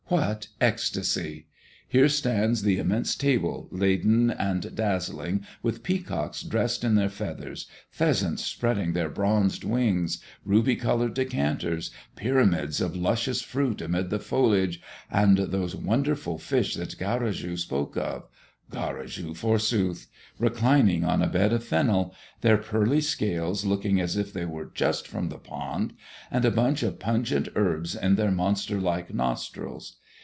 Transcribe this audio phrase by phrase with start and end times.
[0.25, 1.47] What ecstasy!
[1.87, 8.43] Here stands the immense table, laden and dazzling with peacocks dressed in their feathers, pheasants
[8.43, 15.37] spreading their bronzed wings, ruby colored decanters, pyramids of luscious fruit amid the foliage, and
[15.37, 18.27] those wonderful fish that Garrigou spoke of
[18.69, 20.07] (Garrigou, forsooth!)
[20.39, 25.07] reclining on a bed of fennel, their pearly scales looking as if they were just
[25.07, 25.93] from the pond,
[26.29, 29.97] and a bunch of pungent herbs in their monster like nostrils.